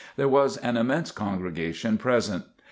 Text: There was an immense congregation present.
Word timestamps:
There 0.15 0.27
was 0.27 0.57
an 0.57 0.77
immense 0.77 1.11
congregation 1.11 1.99
present. 1.99 2.45